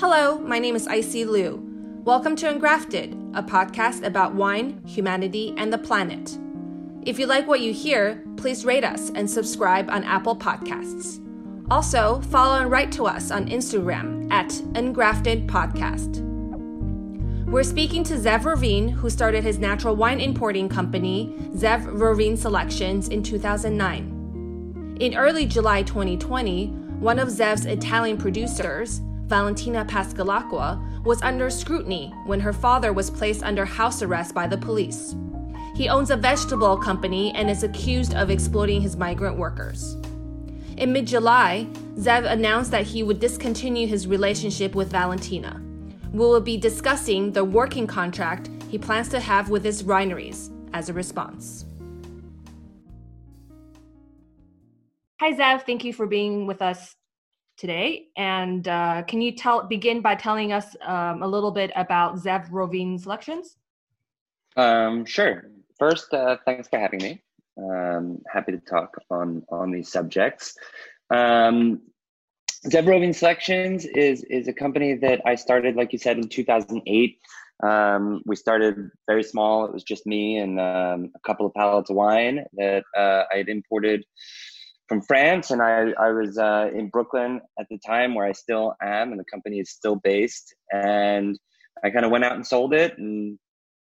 [0.00, 1.60] Hello, my name is Icy Liu.
[2.04, 6.38] Welcome to Engrafted, a podcast about wine, humanity, and the planet.
[7.02, 11.20] If you like what you hear, please rate us and subscribe on Apple Podcasts.
[11.68, 16.24] Also, follow and write to us on Instagram at Engrafted Podcast.
[17.46, 23.08] We're speaking to Zev Rovin, who started his natural wine importing company, Zev Rovin Selections,
[23.08, 24.96] in 2009.
[25.00, 26.68] In early July 2020,
[27.00, 33.42] one of Zev's Italian producers, Valentina Passalacqua, was under scrutiny when her father was placed
[33.42, 35.14] under house arrest by the police.
[35.76, 39.96] He owns a vegetable company and is accused of exploiting his migrant workers.
[40.78, 45.62] In mid July, Zev announced that he would discontinue his relationship with Valentina.
[46.12, 50.88] We will be discussing the working contract he plans to have with his wineries as
[50.88, 51.64] a response.
[55.20, 55.62] Hi, Zev.
[55.62, 56.94] Thank you for being with us
[57.58, 58.06] today.
[58.16, 62.48] And uh, can you tell begin by telling us um, a little bit about Zev
[62.50, 63.56] Rovin Selections?
[64.56, 65.50] Um, sure.
[65.78, 67.22] First, uh, thanks for having me.
[67.58, 70.56] Um, happy to talk on on these subjects.
[71.10, 71.80] Um,
[72.66, 77.18] Zev Rovin Selections is is a company that I started, like you said, in 2008.
[77.64, 79.64] Um, we started very small.
[79.64, 83.38] It was just me and um, a couple of pallets of wine that uh, I
[83.38, 84.04] had imported
[84.88, 88.74] from France, and I, I was uh, in Brooklyn at the time, where I still
[88.82, 90.54] am, and the company is still based.
[90.72, 91.38] And
[91.84, 93.38] I kind of went out and sold it, and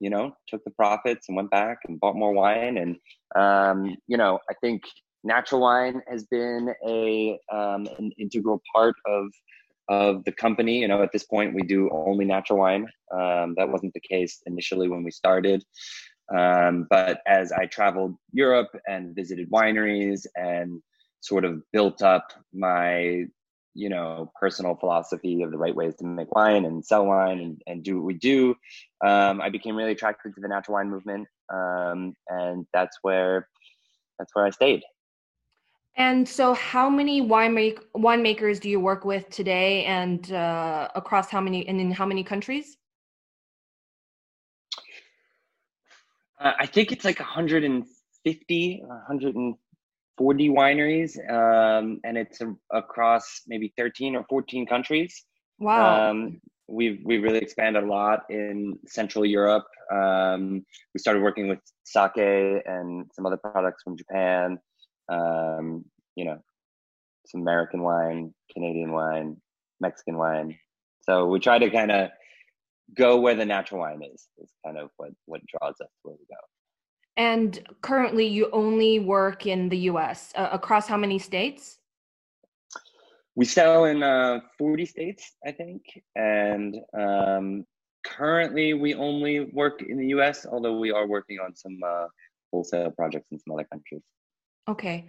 [0.00, 2.78] you know, took the profits and went back and bought more wine.
[2.78, 2.96] And
[3.36, 4.82] um, you know, I think
[5.24, 9.26] natural wine has been a um, an integral part of
[9.88, 10.78] of the company.
[10.78, 12.86] You know, at this point, we do only natural wine.
[13.12, 15.64] Um, that wasn't the case initially when we started.
[16.32, 20.82] Um, but as I traveled Europe and visited wineries and
[21.20, 23.24] sort of built up my,
[23.74, 27.62] you know, personal philosophy of the right ways to make wine and sell wine and,
[27.66, 28.54] and do what we do,
[29.04, 31.26] um, I became really attracted to the natural wine movement.
[31.52, 33.48] Um, and that's where,
[34.18, 34.82] that's where I stayed.
[35.96, 41.30] And so, how many wine make, winemakers do you work with today, and uh, across
[41.30, 42.76] how many, and in how many countries?
[46.40, 54.16] Uh, I think it's like 150, 140 wineries, um, and it's a, across maybe 13
[54.16, 55.24] or 14 countries.
[55.58, 56.10] Wow.
[56.10, 59.66] Um, we've we really expanded a lot in Central Europe.
[59.92, 60.64] Um,
[60.94, 64.58] we started working with sake and some other products from Japan.
[65.08, 65.84] Um,
[66.16, 66.38] you know,
[67.26, 69.36] some American wine, Canadian wine,
[69.80, 70.56] Mexican wine.
[71.02, 72.10] So we try to kind of
[72.96, 76.26] go where the natural wine is is kind of what what draws us where we
[76.28, 76.40] go.
[77.16, 81.78] And currently you only work in the us uh, across how many states?
[83.36, 85.82] We sell in uh, 40 states i think.
[86.14, 87.64] And um,
[88.04, 92.06] currently we only work in the us although we are working on some uh,
[92.52, 94.02] wholesale projects in some other countries.
[94.68, 95.08] Okay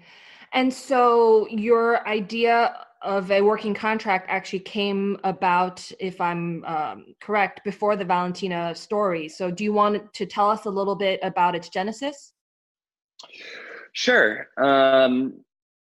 [0.55, 7.63] and so your idea of a working contract actually came about, if I'm um, correct,
[7.63, 9.29] before the Valentina story.
[9.29, 12.33] So do you want to tell us a little bit about its genesis?
[13.93, 14.47] Sure.
[14.57, 15.39] Um,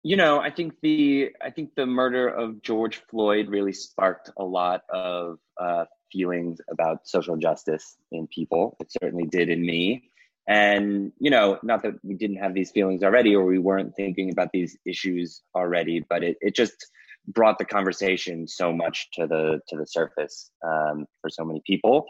[0.03, 4.43] you know, I think the I think the murder of George Floyd really sparked a
[4.43, 8.77] lot of uh, feelings about social justice in people.
[8.79, 10.09] It certainly did in me.
[10.47, 14.31] And, you know, not that we didn't have these feelings already or we weren't thinking
[14.31, 16.87] about these issues already, but it, it just
[17.27, 22.05] brought the conversation so much to the to the surface um, for so many people.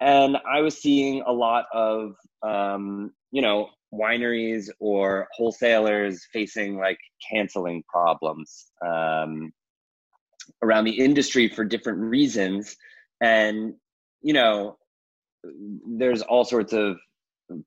[0.00, 6.98] And I was seeing a lot of um, you know wineries or wholesalers facing like
[7.30, 9.52] canceling problems um,
[10.62, 12.76] around the industry for different reasons,
[13.20, 13.74] and
[14.22, 14.78] you know
[15.88, 16.96] there's all sorts of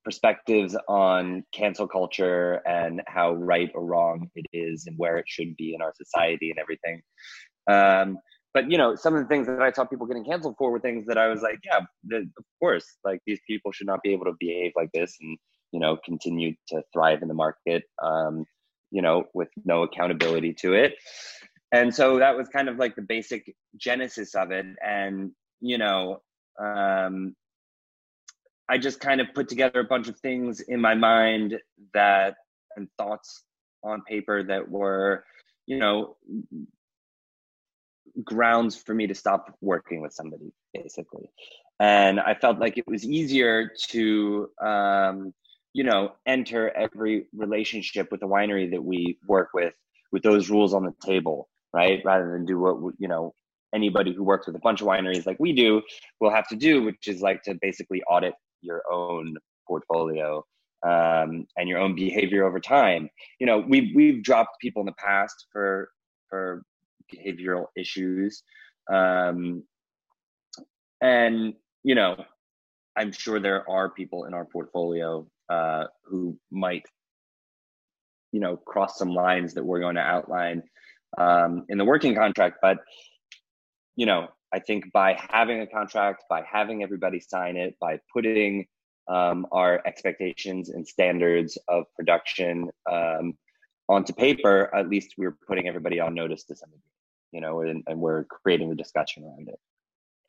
[0.03, 5.55] perspectives on cancel culture and how right or wrong it is and where it should
[5.55, 7.01] be in our society and everything.
[7.69, 8.17] Um,
[8.53, 10.79] but you know, some of the things that I saw people getting canceled for were
[10.79, 14.11] things that I was like, yeah, the, of course, like these people should not be
[14.11, 15.37] able to behave like this and
[15.71, 18.45] you know continue to thrive in the market, um,
[18.91, 20.95] you know, with no accountability to it.
[21.71, 24.65] And so that was kind of like the basic genesis of it.
[24.83, 26.21] And you know,
[26.59, 27.35] um,
[28.69, 31.57] I just kind of put together a bunch of things in my mind
[31.93, 32.35] that
[32.75, 33.43] and thoughts
[33.83, 35.25] on paper that were,
[35.65, 36.17] you know,
[38.23, 41.29] grounds for me to stop working with somebody, basically.
[41.79, 45.33] And I felt like it was easier to, um,
[45.73, 49.73] you know, enter every relationship with the winery that we work with
[50.11, 52.01] with those rules on the table, right?
[52.03, 53.33] Rather than do what you know
[53.73, 55.81] anybody who works with a bunch of wineries like we do
[56.19, 60.43] will have to do, which is like to basically audit your own portfolio
[60.83, 63.09] um, and your own behavior over time.
[63.39, 65.89] You know, we've we've dropped people in the past for
[66.29, 66.63] for
[67.13, 68.43] behavioral issues,
[68.91, 69.63] um,
[71.01, 71.53] and
[71.83, 72.23] you know,
[72.95, 76.85] I'm sure there are people in our portfolio uh, who might,
[78.31, 80.63] you know, cross some lines that we're going to outline
[81.17, 82.57] um, in the working contract.
[82.61, 82.77] But
[83.95, 88.65] you know, I think by having a contract, by having everybody sign it, by putting
[89.07, 93.37] um, our expectations and standards of production um,
[93.87, 96.83] onto paper, at least we're putting everybody on notice to some degree,
[97.31, 99.59] you know, and, and we're creating a discussion around it.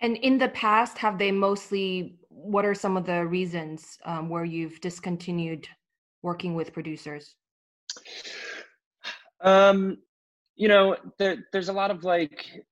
[0.02, 4.46] And in the past, have they mostly, what are some of the reasons um, where
[4.46, 5.68] you've discontinued
[6.22, 7.34] working with producers?
[9.42, 9.98] Um,
[10.56, 12.64] you know, there, there's a lot of like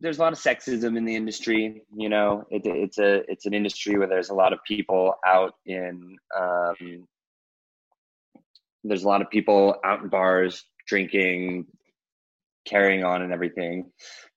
[0.00, 1.82] there's a lot of sexism in the industry.
[1.96, 5.54] You know, it, it's a it's an industry where there's a lot of people out
[5.66, 7.06] in um,
[8.82, 11.66] there's a lot of people out in bars drinking,
[12.66, 13.90] carrying on, and everything,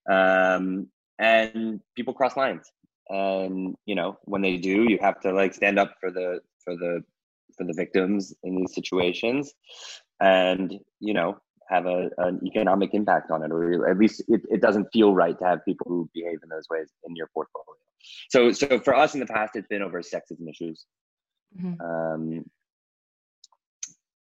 [0.10, 0.88] um,
[1.20, 2.72] and people cross lines.
[3.10, 6.76] And you know, when they do, you have to like stand up for the for
[6.76, 7.04] the
[7.58, 9.54] for the victims in these situations,
[10.22, 11.38] and you know,
[11.70, 15.38] have a, an economic impact on it, or at least it, it doesn't feel right
[15.38, 17.78] to have people who behave in those ways in your portfolio.
[18.30, 20.86] So, so for us in the past, it's been over sexism issues.
[21.60, 21.82] Mm-hmm.
[21.82, 22.46] Um,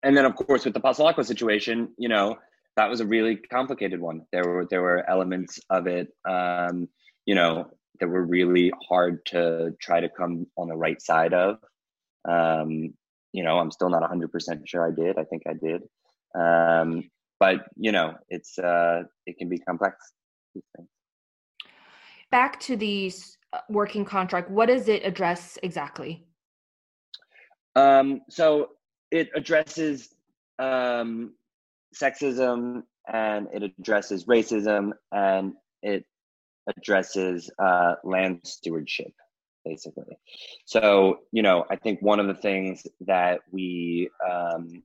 [0.03, 2.37] and then, of course, with the Passalacqua situation, you know,
[2.77, 4.23] that was a really complicated one.
[4.31, 6.87] There were there were elements of it, um,
[7.25, 11.57] you know, that were really hard to try to come on the right side of.
[12.27, 12.93] Um,
[13.33, 15.17] you know, I'm still not 100% sure I did.
[15.17, 15.83] I think I did.
[16.35, 17.09] Um,
[17.41, 20.13] but you know it's uh it can be complex
[22.29, 23.11] back to the
[23.51, 26.23] uh, working contract what does it address exactly?
[27.75, 28.69] Um so
[29.09, 30.15] it addresses
[30.59, 31.33] um
[32.01, 36.05] sexism and it addresses racism and it
[36.77, 39.13] addresses uh land stewardship
[39.65, 40.15] basically.
[40.65, 44.83] So you know i think one of the things that we um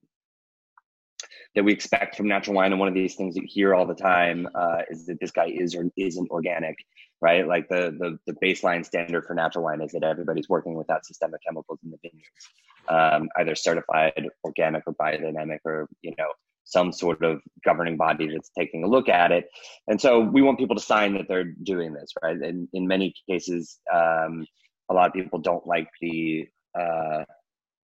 [1.57, 2.71] that we expect from natural wine.
[2.71, 5.47] And one of these things you hear all the time uh, is that this guy
[5.47, 6.75] is or isn't organic,
[7.19, 7.47] right?
[7.47, 11.41] Like the, the, the baseline standard for natural wine is that everybody's working without systemic
[11.43, 12.49] chemicals in the vineyards,
[12.89, 16.27] um, either certified organic or biodynamic or you know
[16.63, 19.49] some sort of governing body that's taking a look at it.
[19.87, 22.37] And so we want people to sign that they're doing this, right?
[22.37, 24.45] And in many cases, um,
[24.89, 26.47] a lot of people don't like the
[26.79, 27.23] uh,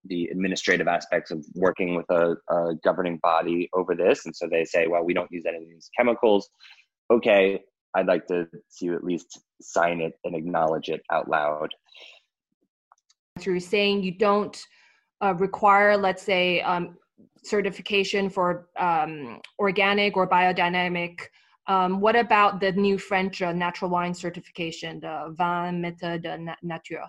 [0.06, 4.26] the administrative aspects of working with a, a, governing body over this.
[4.26, 6.50] And so they say, well, we don't use any of these chemicals.
[7.12, 7.62] Okay,
[7.96, 11.70] I'd like to see you at least sign it and acknowledge it out loud.
[13.40, 14.58] Through saying you don't
[15.24, 16.98] uh, require, let's say, um,
[17.44, 21.20] certification for um, organic or biodynamic.
[21.68, 27.04] Um, what about the new French uh, natural wine certification, the Vin Méthode Nature?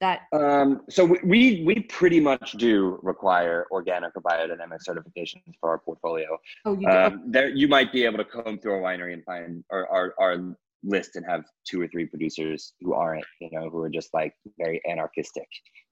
[0.00, 5.78] That um, so we we pretty much do require organic or biodynamic certifications for our
[5.78, 6.38] portfolio.
[6.64, 6.92] Oh, you do?
[6.92, 10.14] Um, there you might be able to comb through a winery and find our, our,
[10.18, 10.54] our
[10.84, 14.34] list and have two or three producers who aren't you know who are just like
[14.58, 15.48] very anarchistic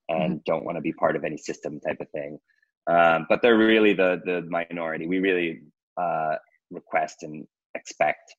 [0.09, 0.41] and mm-hmm.
[0.45, 2.39] don't want to be part of any system type of thing.
[2.89, 5.07] Um, but they're really the the minority.
[5.07, 5.63] We really
[5.97, 6.35] uh,
[6.71, 7.45] request and
[7.75, 8.35] expect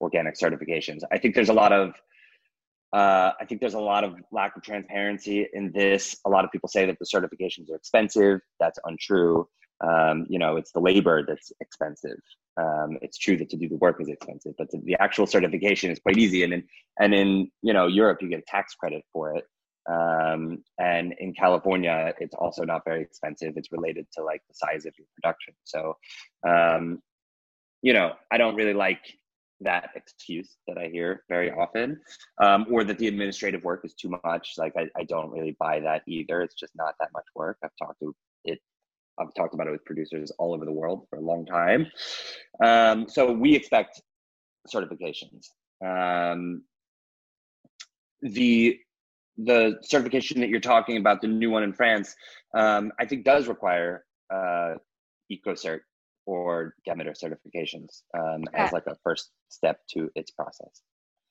[0.00, 1.02] organic certifications.
[1.12, 1.94] I think there's a lot of
[2.92, 6.16] uh, I think there's a lot of lack of transparency in this.
[6.26, 8.40] A lot of people say that the certifications are expensive.
[8.60, 9.48] That's untrue.
[9.82, 12.18] Um, you know, it's the labor that's expensive.
[12.60, 15.98] Um, it's true that to do the work is expensive, but the, actual certification is
[15.98, 16.44] quite easy.
[16.44, 16.64] And in
[17.00, 19.44] and in you know Europe, you get a tax credit for it.
[19.90, 23.54] Um, and in California, it's also not very expensive.
[23.56, 25.54] It's related to like the size of your production.
[25.64, 25.96] So,
[26.46, 27.00] um,
[27.80, 29.00] you know, I don't really like
[29.62, 32.00] that excuse that I hear very often,
[32.42, 34.54] um, or that the administrative work is too much.
[34.58, 36.42] Like I, I don't really buy that either.
[36.42, 37.58] It's just not that much work.
[37.64, 38.14] I've talked to
[38.44, 38.60] it.
[39.18, 41.86] I've talked about it with producers all over the world for a long time.
[42.62, 44.00] Um, so we expect
[44.72, 45.48] certifications.
[45.84, 46.62] Um,
[48.22, 48.78] the
[49.38, 52.14] the certification that you're talking about, the new one in France,
[52.54, 54.74] um, I think does require uh,
[55.30, 55.80] EcoCert
[56.26, 60.82] or Demeter certifications um, as like a first step to its process.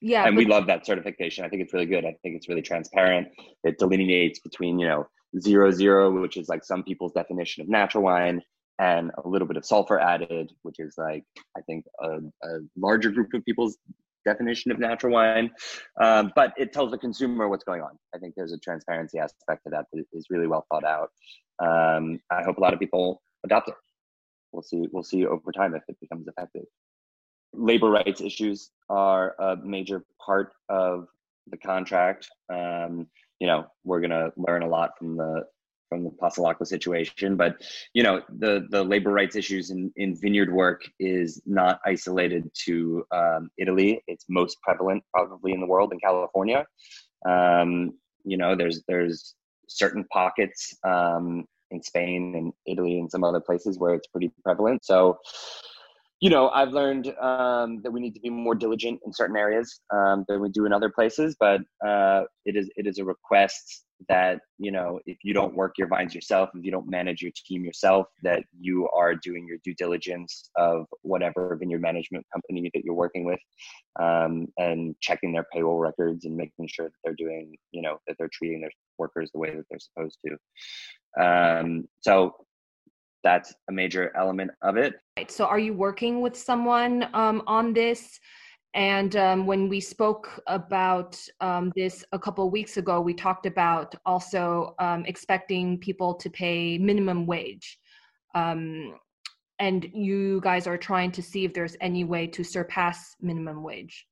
[0.01, 1.45] Yeah, and we love that certification.
[1.45, 2.05] I think it's really good.
[2.05, 3.27] I think it's really transparent.
[3.63, 5.07] It delineates between you know
[5.39, 8.41] zero zero, which is like some people's definition of natural wine,
[8.79, 11.23] and a little bit of sulfur added, which is like
[11.55, 13.77] I think a, a larger group of people's
[14.25, 15.51] definition of natural wine,
[15.99, 17.91] um, but it tells the consumer what's going on.
[18.15, 21.09] I think there's a transparency aspect to that that is really well thought out.
[21.59, 23.75] Um, I hope a lot of people adopt it.
[24.51, 24.87] We'll see.
[24.91, 26.65] We'll see over time if it becomes effective.
[27.53, 31.07] Labor rights issues are a major part of
[31.47, 32.29] the contract.
[32.51, 33.07] Um,
[33.39, 35.45] you know, we're going to learn a lot from the
[35.91, 37.35] from the Passalacqua situation.
[37.35, 37.61] But
[37.93, 43.05] you know, the the labor rights issues in, in vineyard work is not isolated to
[43.11, 44.01] um, Italy.
[44.07, 46.65] It's most prevalent probably in the world in California.
[47.27, 47.91] Um,
[48.23, 49.35] you know, there's there's
[49.67, 54.85] certain pockets um, in Spain and Italy and some other places where it's pretty prevalent.
[54.85, 55.19] So
[56.21, 59.81] you know, I've learned um, that we need to be more diligent in certain areas
[59.91, 61.35] um, than we do in other places.
[61.39, 65.73] But uh, it is it is a request that you know if you don't work
[65.77, 69.57] your vines yourself if you don't manage your team yourself that you are doing your
[69.63, 73.39] due diligence of whatever vineyard management company that you're working with
[73.99, 78.15] um, and checking their payroll records and making sure that they're doing you know that
[78.17, 80.35] they're treating their workers the way that they're supposed to
[81.19, 82.35] um, so
[83.23, 85.31] that's a major element of it Right.
[85.31, 88.19] so are you working with someone um, on this
[88.73, 93.45] and um, when we spoke about um, this a couple of weeks ago, we talked
[93.45, 97.77] about also um, expecting people to pay minimum wage.
[98.33, 98.95] Um,
[99.59, 104.07] and you guys are trying to see if there's any way to surpass minimum wage.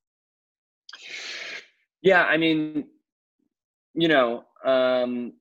[2.01, 2.85] Yeah, I mean,
[3.93, 5.33] you know, um,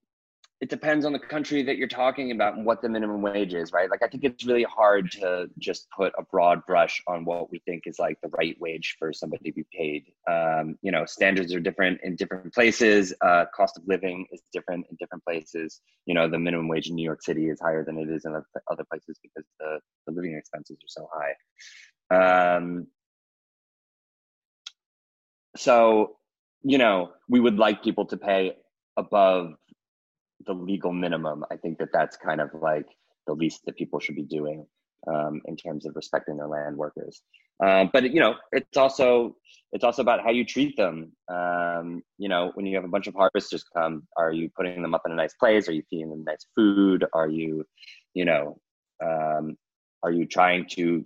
[0.61, 3.73] it depends on the country that you're talking about and what the minimum wage is,
[3.73, 3.89] right?
[3.89, 7.61] Like, I think it's really hard to just put a broad brush on what we
[7.61, 10.07] think is like the right wage for somebody to be paid.
[10.29, 13.15] Um, you know, standards are different in different places.
[13.21, 15.81] Uh, cost of living is different in different places.
[16.07, 18.35] You know, the minimum wage in New York City is higher than it is in
[18.69, 21.09] other places because the, the living expenses are so
[22.11, 22.57] high.
[22.57, 22.89] Um,
[25.55, 26.17] so,
[26.63, 28.57] you know, we would like people to pay
[28.97, 29.55] above
[30.47, 31.45] the legal minimum.
[31.51, 32.87] I think that that's kind of like
[33.27, 34.67] the least that people should be doing
[35.07, 37.23] um, in terms of respecting their land workers.
[37.65, 39.37] Um, but you know, it's also
[39.73, 41.13] it's also about how you treat them.
[41.29, 44.95] Um, you know, when you have a bunch of harvesters come, are you putting them
[44.95, 45.69] up in a nice place?
[45.69, 47.05] Are you feeding them nice food?
[47.13, 47.65] Are you,
[48.15, 48.61] you know,
[49.05, 49.57] um,
[50.03, 51.05] are you trying to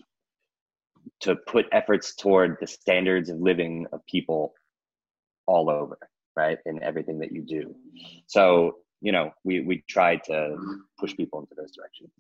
[1.21, 4.53] to put efforts toward the standards of living of people
[5.47, 5.99] all over,
[6.37, 7.75] right, in everything that you do?
[8.27, 10.57] So you know, we we try to
[10.99, 12.11] push people into those directions.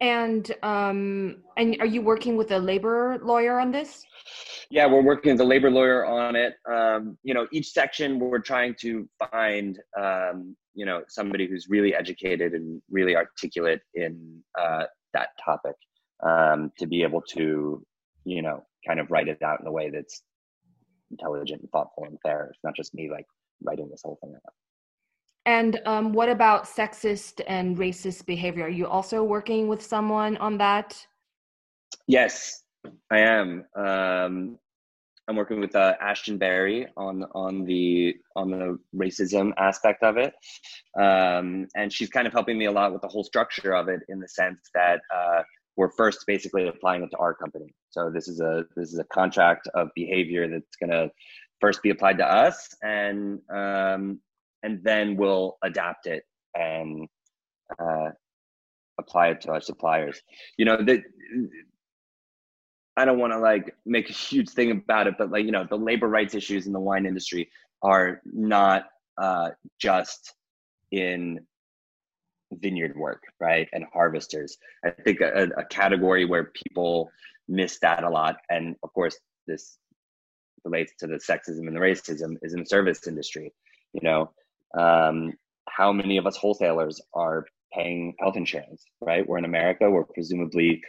[0.00, 4.04] And um, and are you working with a labor lawyer on this?
[4.70, 6.54] Yeah, we're working with a labor lawyer on it.
[6.70, 11.94] Um, you know, each section we're trying to find um, you know somebody who's really
[11.94, 15.76] educated and really articulate in uh, that topic
[16.24, 17.84] um, to be able to
[18.24, 20.22] you know kind of write it out in a way that's
[21.10, 22.50] intelligent and thoughtful and fair.
[22.52, 23.26] It's not just me like
[23.62, 24.52] writing this whole thing out.
[25.46, 28.64] And um, what about sexist and racist behavior?
[28.64, 31.06] Are you also working with someone on that?
[32.06, 32.62] Yes,
[33.10, 33.64] I am.
[33.76, 34.58] Um,
[35.26, 40.34] I'm working with uh, Ashtin Berry on on the on the racism aspect of it,
[41.00, 44.00] um, and she's kind of helping me a lot with the whole structure of it
[44.08, 45.42] in the sense that uh,
[45.76, 47.74] we're first basically applying it to our company.
[47.90, 51.10] So this is a this is a contract of behavior that's going to
[51.58, 54.20] first be applied to us, and um,
[54.64, 56.24] and then we'll adapt it
[56.56, 57.06] and
[57.78, 58.10] uh,
[58.98, 60.20] apply it to our suppliers.
[60.58, 60.78] You know.
[62.96, 65.66] I don't want to like make a huge thing about it, but like you know,
[65.68, 67.50] the labor rights issues in the wine industry
[67.82, 68.86] are not
[69.20, 70.34] uh, just
[70.92, 71.40] in
[72.52, 74.56] vineyard work, right, and harvesters.
[74.84, 77.10] I think a, a category where people
[77.48, 79.76] miss that a lot, and of course, this
[80.64, 83.52] relates to the sexism and the racism, is in the service industry.
[83.92, 84.30] You know,
[84.78, 85.32] um,
[85.68, 89.26] how many of us wholesalers are paying health insurance right?
[89.26, 90.82] We're in america we're presumably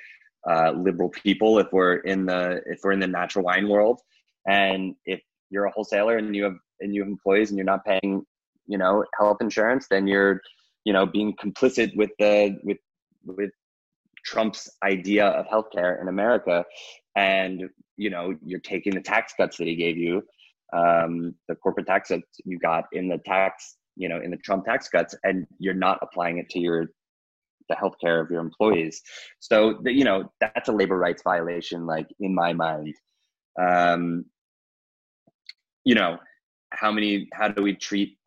[0.48, 4.00] uh, liberal people if we're in the if we're in the natural wine world.
[4.48, 7.86] And if you're a wholesaler and you have and you have employees and you're not
[7.86, 8.24] paying
[8.68, 10.42] you know health insurance then you're
[10.84, 12.78] you know being complicit with the with
[13.26, 13.52] with
[14.24, 16.64] trump's idea of healthcare in america.
[17.16, 17.64] And
[17.98, 20.22] you know you're taking the tax cuts that he gave you
[20.74, 24.66] um, the corporate tax that you got in the tax, you know, in the Trump
[24.66, 26.88] tax cuts, and you're not applying it to your
[27.68, 29.02] the healthcare of your employees.
[29.40, 32.94] So the, you know that's a labor rights violation, like in my mind.
[33.60, 34.26] Um,
[35.84, 36.18] you know,
[36.72, 37.30] how many?
[37.34, 38.18] How do we treat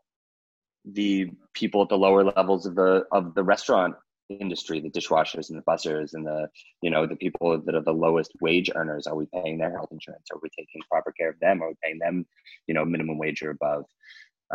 [0.84, 3.94] the people at the lower levels of the of the restaurant
[4.34, 6.48] industry, the dishwashers and the bussers and the,
[6.82, 9.06] you know, the people that are the lowest wage earners.
[9.06, 10.26] Are we paying their health insurance?
[10.32, 11.62] Are we taking proper care of them?
[11.62, 12.26] Are we paying them,
[12.66, 13.84] you know, minimum wage or above?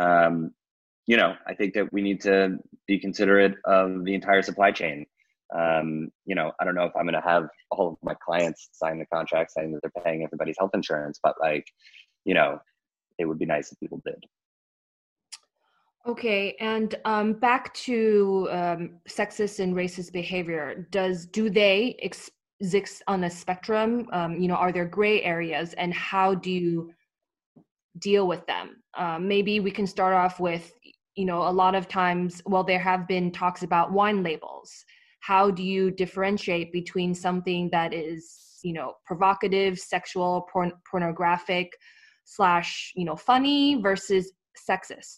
[0.00, 0.52] Um,
[1.06, 5.06] you know, I think that we need to be considerate of the entire supply chain.
[5.54, 8.70] Um, you know, I don't know if I'm going to have all of my clients
[8.72, 11.66] sign the contract saying that they're paying everybody's health insurance, but like,
[12.24, 12.60] you know,
[13.18, 14.24] it would be nice if people did.
[16.06, 20.86] Okay, and um, back to um, sexist and racist behavior.
[20.90, 24.06] Does do they exist on a spectrum?
[24.12, 26.92] Um, you know, are there gray areas, and how do you
[28.00, 28.82] deal with them?
[28.98, 30.72] Um, maybe we can start off with,
[31.14, 32.42] you know, a lot of times.
[32.44, 34.70] Well, there have been talks about wine labels.
[35.20, 41.72] How do you differentiate between something that is, you know, provocative, sexual, porn- pornographic,
[42.24, 44.32] slash, you know, funny versus
[44.68, 45.16] sexist?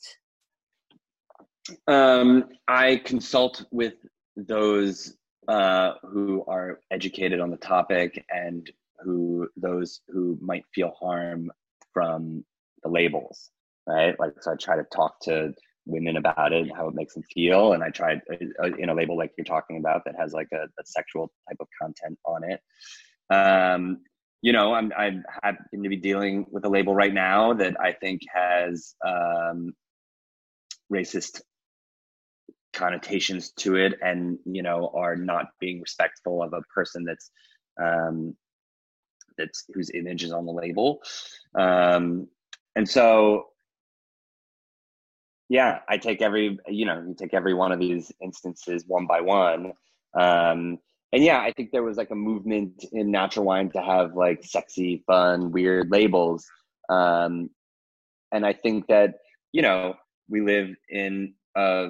[1.88, 3.94] Um, I consult with
[4.36, 5.16] those
[5.48, 8.70] uh, who are educated on the topic and
[9.00, 11.50] who those who might feel harm
[11.92, 12.44] from
[12.82, 13.50] the labels,
[13.86, 14.18] right?
[14.18, 15.54] Like, so I try to talk to
[15.86, 19.16] women about it, how it makes them feel, and I tried uh, in a label
[19.16, 22.60] like you're talking about that has like a, a sexual type of content on it.
[23.30, 23.98] Um,
[24.42, 27.92] you know, I'm I happen to be dealing with a label right now that I
[27.92, 29.74] think has um,
[30.92, 31.40] racist
[32.76, 37.30] connotations to it and you know are not being respectful of a person that's
[37.82, 38.36] um
[39.38, 41.00] that's whose image is on the label.
[41.58, 42.28] Um
[42.76, 43.46] and so
[45.48, 49.20] yeah i take every you know you take every one of these instances one by
[49.20, 49.72] one.
[50.14, 50.78] Um
[51.12, 54.44] and yeah i think there was like a movement in natural wine to have like
[54.44, 56.46] sexy fun weird labels.
[56.88, 57.50] Um
[58.32, 59.14] and i think that
[59.52, 59.94] you know
[60.28, 61.88] we live in a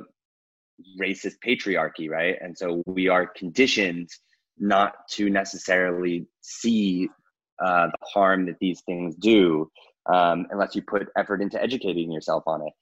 [1.01, 2.37] racist patriarchy, right?
[2.41, 4.09] And so we are conditioned
[4.59, 7.09] not to necessarily see
[7.63, 9.71] uh, the harm that these things do
[10.13, 12.73] um, unless you put effort into educating yourself on it.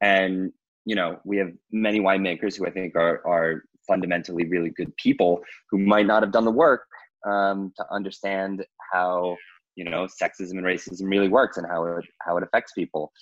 [0.00, 0.52] And
[0.84, 5.40] you know, we have many winemakers who I think are are fundamentally really good people
[5.70, 6.86] who might not have done the work
[7.26, 9.36] um, to understand how
[9.76, 13.12] you know sexism and racism really works and how it how it affects people.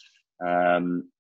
[0.45, 1.11] Um,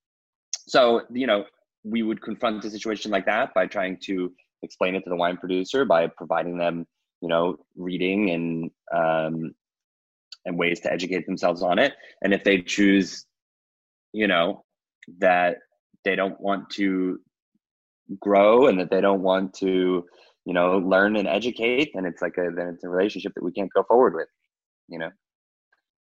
[0.66, 1.44] so you know,
[1.84, 5.36] we would confront a situation like that by trying to explain it to the wine
[5.36, 6.86] producer by providing them
[7.20, 9.54] you know reading and um,
[10.44, 11.94] and ways to educate themselves on it.
[12.22, 13.26] And if they choose
[14.12, 14.64] you know
[15.18, 15.58] that
[16.04, 17.20] they don't want to
[18.20, 20.04] grow and that they don't want to
[20.44, 23.52] you know learn and educate then it's like a then it's a relationship that we
[23.52, 24.28] can't go forward with
[24.88, 25.10] you know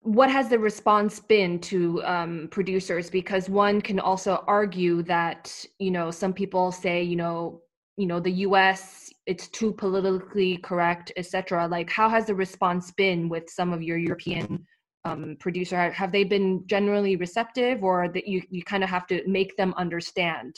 [0.02, 3.10] what has the response been to um, producers?
[3.10, 7.60] Because one can also argue that you know some people say you know
[7.96, 13.28] you know the us it's too politically correct etc like how has the response been
[13.28, 14.64] with some of your european
[15.04, 15.90] um, producer?
[15.90, 19.74] Have they been generally receptive or that you, you kind of have to make them
[19.76, 20.56] understand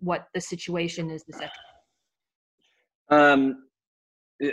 [0.00, 1.50] what the situation is etc
[3.10, 3.64] um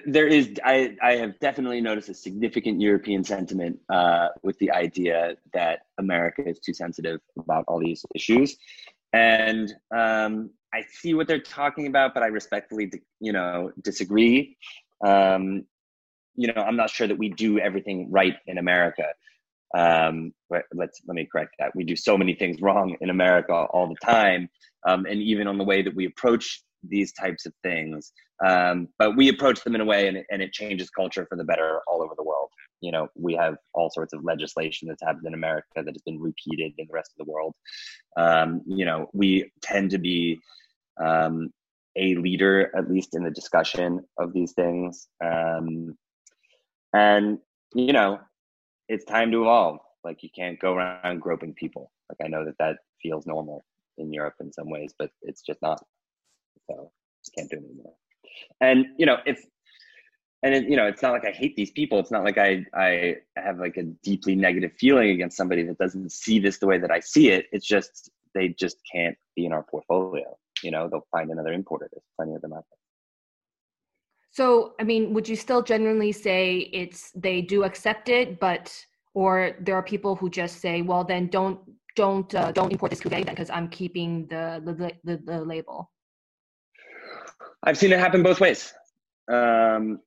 [0.06, 5.36] there is I, I have definitely noticed a significant european sentiment uh, with the idea
[5.54, 8.58] that america is too sensitive about all these issues.
[9.13, 14.58] And um, i see what they're talking about but i respectfully you know disagree.
[15.06, 15.65] Um,
[16.36, 19.06] you know i'm not sure that we do everything right in america.
[19.76, 21.76] Um, let's let me correct that.
[21.76, 24.50] We do so many things wrong in america all the time.
[24.88, 28.12] Um, and even on the way that we approach these types of things.
[28.46, 31.36] Um, but we approach them in a way and it, and it changes culture for
[31.36, 32.50] the better all over the world.
[32.82, 36.20] You know, we have all sorts of legislation that's happened in America that has been
[36.20, 37.56] repeated in the rest of the world.
[38.16, 40.40] Um, you know, we tend to be
[41.04, 41.52] um,
[41.96, 45.08] a leader, at least in the discussion of these things.
[45.24, 45.98] Um,
[46.94, 47.40] and,
[47.74, 48.20] you know,
[48.88, 49.80] it's time to evolve.
[50.04, 51.92] Like, you can't go around groping people.
[52.10, 53.66] Like, I know that that feels normal
[53.98, 55.84] in Europe in some ways, but it's just not
[56.69, 56.91] so
[57.23, 57.93] just can't do it anymore.
[58.62, 59.43] And you know, if
[60.43, 61.99] and it, you know, it's not like I hate these people.
[61.99, 66.12] It's not like I I have like a deeply negative feeling against somebody that doesn't
[66.12, 67.47] see this the way that I see it.
[67.51, 70.38] It's just they just can't be in our portfolio.
[70.63, 71.89] You know, they'll find another importer.
[71.91, 72.77] There's plenty of them out there.
[74.32, 78.71] So, I mean, would you still genuinely say it's they do accept it, but
[79.15, 81.60] or there are people who just say, well, then don't
[81.95, 85.91] don't uh, don't import this cuvee because I'm keeping the the, the the label.
[87.63, 88.74] I've seen it happen both ways.
[89.32, 90.00] Um,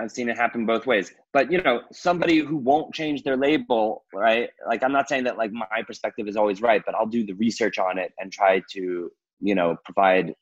[0.00, 1.12] I've seen it happen both ways.
[1.32, 4.48] But you know, somebody who won't change their label, right?
[4.66, 7.34] Like I'm not saying that like my perspective is always right, but I'll do the
[7.34, 9.10] research on it and try to,
[9.40, 10.34] you know, provide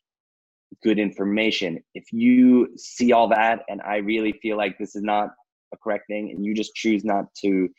[0.83, 1.83] good information.
[1.95, 5.29] If you see all that and I really feel like this is not
[5.73, 7.69] a correct thing and you just choose not to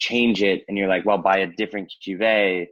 [0.00, 2.66] change it and you're like, well, buy a different cuvee,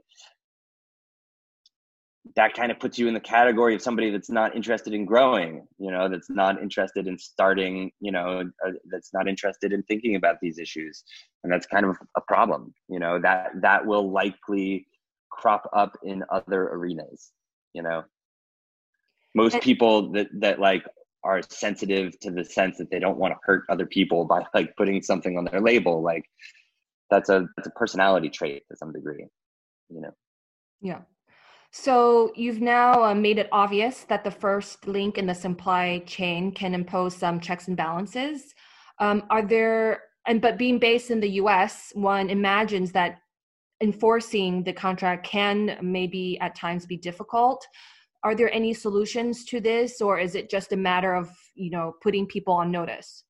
[2.37, 5.67] that kind of puts you in the category of somebody that's not interested in growing,
[5.79, 10.15] you know, that's not interested in starting, you know, uh, that's not interested in thinking
[10.15, 11.03] about these issues.
[11.43, 14.87] And that's kind of a problem, you know, that that will likely
[15.31, 17.33] crop up in other arenas,
[17.75, 18.05] you know.
[19.35, 20.85] Most people that that like
[21.25, 24.77] are sensitive to the sense that they don't want to hurt other people by like
[24.77, 26.25] putting something on their label like
[27.11, 29.27] that's a that's a personality trait to some degree,
[29.91, 30.11] you know.
[30.81, 31.01] Yeah.
[31.73, 36.53] So you've now uh, made it obvious that the first link in the supply chain
[36.53, 38.55] can impose some checks and balances.
[38.99, 43.21] Um, are there, and but being based in the U.S., one imagines that
[43.83, 47.67] enforcing the contract can maybe at times be difficult.
[48.23, 51.95] Are there any solutions to this, or is it just a matter of you know
[52.03, 53.25] putting people on notice?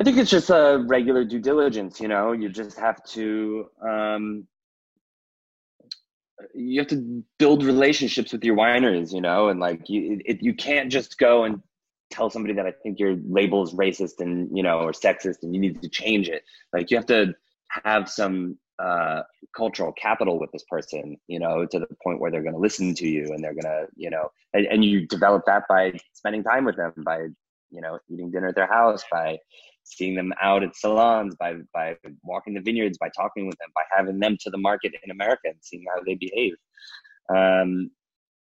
[0.00, 2.00] I think it's just a regular due diligence.
[2.00, 4.46] You know, you just have to um,
[6.54, 10.54] you have to build relationships with your wineries, you know, and like you, it, you
[10.54, 11.62] can't just go and
[12.10, 15.54] tell somebody that I think your label is racist and you know or sexist and
[15.54, 16.44] you need to change it.
[16.72, 17.34] Like you have to
[17.68, 19.22] have some uh,
[19.56, 22.94] cultural capital with this person, you know, to the point where they're going to listen
[22.94, 26.42] to you and they're going to, you know, and, and you develop that by spending
[26.42, 27.28] time with them, by
[27.76, 29.38] you know, eating dinner at their house, by
[29.84, 33.82] seeing them out at salons, by by walking the vineyards, by talking with them, by
[33.94, 36.54] having them to the market in America and seeing how they behave.
[37.28, 37.90] Um,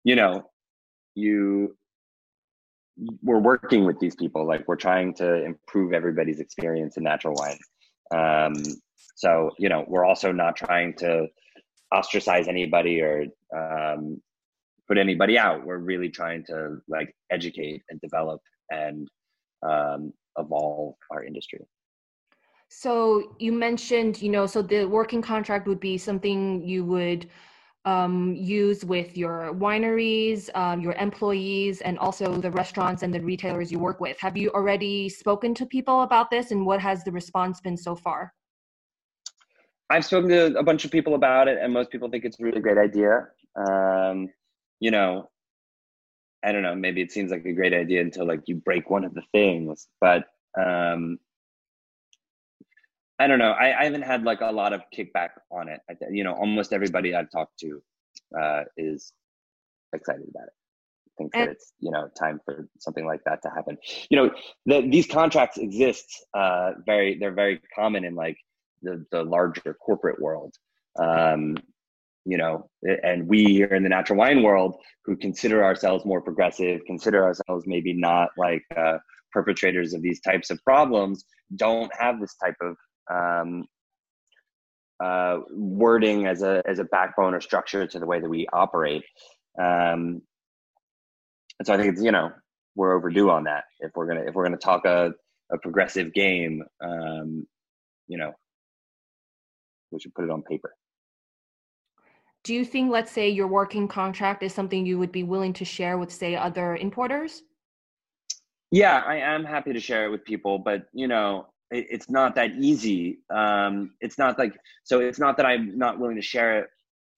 [0.05, 0.49] you know,
[1.17, 1.77] you
[3.23, 7.59] we're working with these people, like we're trying to improve everybody's experience in natural wine.
[8.15, 8.55] Um,
[9.17, 11.27] so you know, we're also not trying to
[11.93, 14.23] ostracize anybody or um,
[14.89, 15.67] put anybody out.
[15.67, 19.09] We're really trying to like educate and develop and
[19.69, 21.61] um, evolve our industry.
[22.69, 27.29] So you mentioned, you know, so the working contract would be something you would
[27.85, 33.71] um, use with your wineries, um, your employees, and also the restaurants and the retailers
[33.71, 34.19] you work with.
[34.19, 37.95] Have you already spoken to people about this, and what has the response been so
[37.95, 38.35] far?
[39.89, 42.43] I've spoken to a bunch of people about it, and most people think it's a
[42.43, 43.29] really great idea.
[43.55, 44.31] Um,
[44.81, 45.31] you know,
[46.45, 49.05] I don't know, maybe it seems like a great idea until like you break one
[49.05, 50.25] of the things, but
[50.59, 51.19] um,
[53.19, 53.53] I don't know.
[53.53, 55.81] I, I haven't had like a lot of kickback on it.
[55.89, 57.83] I, you know, almost everybody I've talked to
[58.39, 59.13] uh, is
[59.93, 60.53] excited about it.
[61.17, 63.79] Think that it's you know time for something like that to happen.
[64.11, 64.31] You know,
[64.67, 66.27] the, these contracts exist.
[66.35, 68.37] Uh, very, they're very common in like
[68.83, 70.55] the the larger corporate world.
[70.99, 71.57] Um,
[72.27, 72.69] you know,
[73.05, 77.65] and we here in the natural wine world who consider ourselves more progressive, consider ourselves
[77.67, 78.99] maybe not like uh,
[79.33, 82.77] perpetrators of these types of problems, don't have this type of
[83.09, 83.65] um,
[85.03, 89.05] uh, wording as a as a backbone or structure to the way that we operate.
[89.61, 90.21] Um,
[91.59, 92.31] and so I think it's you know
[92.75, 93.65] we're overdue on that.
[93.79, 95.13] If we're gonna if we're gonna talk a,
[95.53, 97.47] a progressive game, um,
[98.09, 98.33] you know,
[99.93, 100.75] we should put it on paper
[102.47, 105.65] do you think let's say your working contract is something you would be willing to
[105.65, 107.43] share with say other importers?
[108.71, 112.37] Yeah i am happy to share it with people but you know it, it's not
[112.37, 113.19] that easy.
[113.35, 116.69] Um, it's not like so it's not that i'm not willing to share it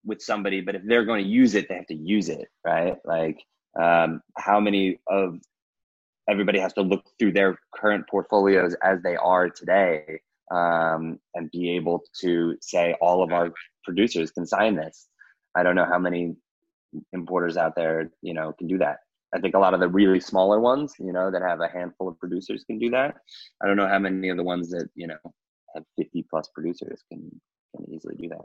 [0.06, 2.96] with somebody but if they're going to use it they have to use it right?
[3.04, 3.38] Like
[3.78, 5.38] um, how many of
[6.30, 11.76] everybody has to look through their current portfolios as they are today um, and be
[11.76, 13.52] able to say all of our
[13.84, 15.08] producers can sign this
[15.56, 16.36] I don't know how many
[17.12, 18.98] importers out there, you know, can do that.
[19.34, 22.08] I think a lot of the really smaller ones, you know, that have a handful
[22.08, 23.16] of producers can do that.
[23.62, 25.18] I don't know how many of the ones that, you know,
[25.74, 27.30] have 50 plus producers can
[27.76, 28.44] can easily do that.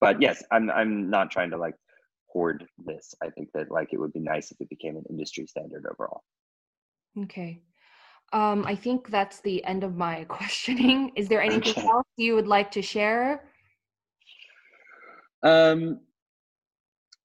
[0.00, 1.74] But yes, I'm I'm not trying to like
[2.28, 3.14] hoard this.
[3.22, 6.22] I think that like it would be nice if it became an industry standard overall.
[7.18, 7.60] Okay.
[8.32, 11.12] Um, I think that's the end of my questioning.
[11.16, 11.86] Is there anything okay.
[11.86, 13.47] else you would like to share?
[15.42, 16.00] Um,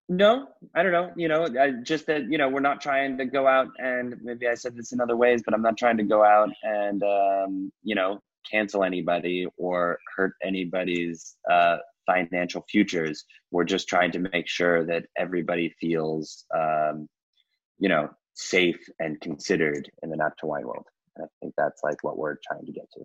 [0.08, 1.12] no, I don't know.
[1.16, 4.46] You know, I, just that you know we're not trying to go out and maybe
[4.46, 7.72] I said this in other ways, but I'm not trying to go out and um,
[7.82, 13.24] you know cancel anybody or hurt anybody's uh, financial futures.
[13.50, 17.08] We're just trying to make sure that everybody feels um,
[17.78, 20.86] you know safe and considered in the natural wine world.
[21.16, 23.04] And I think that's like what we're trying to get to.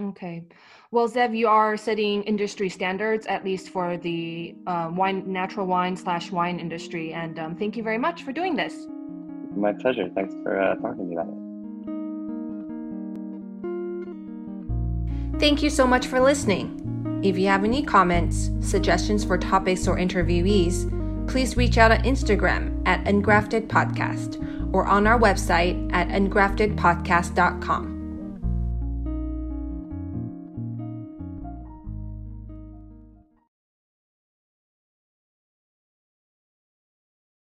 [0.00, 0.42] Okay.
[0.90, 5.96] Well, Zev, you are setting industry standards, at least for the uh, wine, natural wine
[5.96, 7.12] slash wine industry.
[7.12, 8.86] And um, thank you very much for doing this.
[9.54, 10.08] My pleasure.
[10.14, 11.34] Thanks for uh, talking to me about it.
[15.38, 17.20] Thank you so much for listening.
[17.22, 20.88] If you have any comments, suggestions for topics or interviewees,
[21.28, 24.38] please reach out on Instagram at Engrafted Podcast
[24.72, 27.99] or on our website at engraftedpodcast.com.